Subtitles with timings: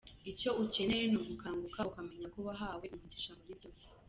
[0.31, 3.83] Icyo ukeneye ni ugukanguka ukamenya ko wahawe umugisha muri byose.